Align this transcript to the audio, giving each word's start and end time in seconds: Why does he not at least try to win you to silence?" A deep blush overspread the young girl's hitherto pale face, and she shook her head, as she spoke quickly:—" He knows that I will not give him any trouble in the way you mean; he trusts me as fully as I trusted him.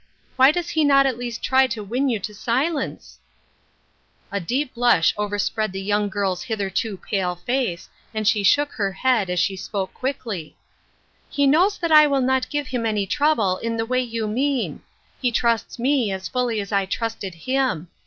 Why 0.35 0.49
does 0.49 0.69
he 0.69 0.83
not 0.83 1.05
at 1.05 1.19
least 1.19 1.43
try 1.43 1.67
to 1.67 1.83
win 1.83 2.09
you 2.09 2.19
to 2.21 2.33
silence?" 2.33 3.19
A 4.31 4.39
deep 4.39 4.73
blush 4.73 5.13
overspread 5.15 5.71
the 5.71 5.79
young 5.79 6.09
girl's 6.09 6.41
hitherto 6.41 6.97
pale 6.97 7.35
face, 7.35 7.87
and 8.11 8.27
she 8.27 8.41
shook 8.41 8.71
her 8.71 8.91
head, 8.91 9.29
as 9.29 9.39
she 9.39 9.55
spoke 9.55 9.93
quickly:—" 9.93 10.57
He 11.29 11.45
knows 11.45 11.77
that 11.77 11.91
I 11.91 12.07
will 12.07 12.19
not 12.21 12.49
give 12.49 12.69
him 12.69 12.83
any 12.87 13.05
trouble 13.05 13.57
in 13.59 13.77
the 13.77 13.85
way 13.85 14.01
you 14.01 14.27
mean; 14.27 14.81
he 15.21 15.31
trusts 15.31 15.77
me 15.77 16.11
as 16.11 16.27
fully 16.27 16.59
as 16.61 16.71
I 16.71 16.87
trusted 16.87 17.35
him. 17.35 17.87